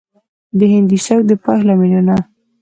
د 0.57 0.59
هندي 0.73 0.97
سبک 1.05 1.23
د 1.27 1.31
پايښت 1.43 1.63
لاملونه 1.67 2.15